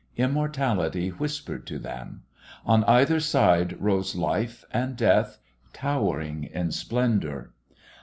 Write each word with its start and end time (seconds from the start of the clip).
Immortality 0.17 1.09
whispered 1.09 1.67
to 1.67 1.77
them. 1.77 2.23
On 2.65 2.83
either 2.85 3.19
side 3.19 3.79
rose 3.79 4.15
Life 4.15 4.65
and 4.73 4.97
Death, 4.97 5.37
towering 5.73 6.45
in 6.45 6.71
splendour. 6.71 7.51